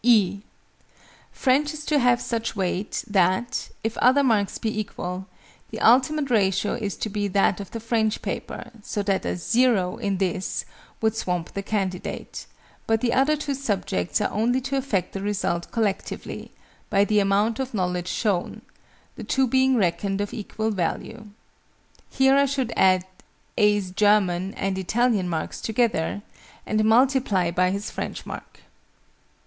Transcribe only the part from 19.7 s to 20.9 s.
reckoned of equal